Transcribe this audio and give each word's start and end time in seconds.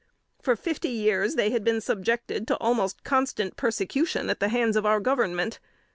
For 0.41 0.55
fifty 0.55 0.89
years 0.89 1.35
they 1.35 1.51
had 1.51 1.63
been 1.63 1.79
subjected 1.79 2.47
to 2.47 2.57
almost 2.57 3.03
constant 3.03 3.55
persecution 3.55 4.31
at 4.31 4.39
the 4.39 4.47
hands 4.49 4.75
of 4.75 4.83
our 4.83 4.99
Government. 4.99 5.59